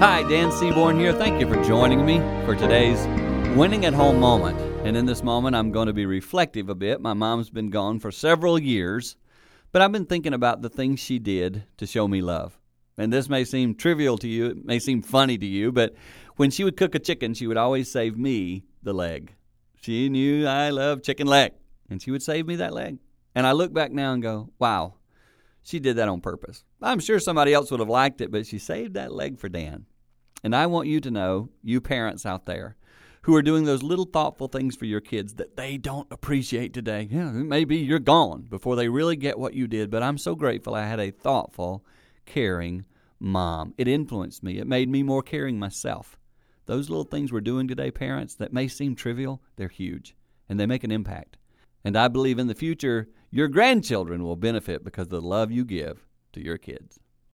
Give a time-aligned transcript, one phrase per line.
[0.00, 1.12] Hi, Dan Seaborn here.
[1.12, 3.06] Thank you for joining me for today's
[3.56, 4.58] Winning at Home moment.
[4.86, 7.02] And in this moment, I'm going to be reflective a bit.
[7.02, 9.16] My mom's been gone for several years,
[9.72, 12.58] but I've been thinking about the things she did to show me love.
[12.96, 15.94] And this may seem trivial to you, it may seem funny to you, but
[16.36, 19.34] when she would cook a chicken, she would always save me the leg.
[19.80, 21.52] She knew I love chicken leg,
[21.88, 22.98] and she would save me that leg.
[23.34, 24.94] And I look back now and go, wow,
[25.62, 26.64] she did that on purpose.
[26.82, 29.86] I'm sure somebody else would have liked it, but she saved that leg for Dan.
[30.42, 32.76] And I want you to know, you parents out there
[33.22, 37.06] who are doing those little thoughtful things for your kids that they don't appreciate today.
[37.10, 40.74] Yeah, maybe you're gone before they really get what you did, but I'm so grateful
[40.74, 41.84] I had a thoughtful,
[42.24, 42.86] caring
[43.18, 43.74] mom.
[43.76, 46.18] It influenced me, it made me more caring myself.
[46.64, 50.14] Those little things we're doing today, parents, that may seem trivial, they're huge
[50.48, 51.36] and they make an impact.
[51.84, 55.64] And I believe in the future, your grandchildren will benefit because of the love you
[55.64, 57.00] give to your kids.